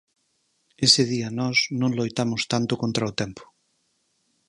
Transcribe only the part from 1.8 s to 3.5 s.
non loitamos tanto contra o tempo.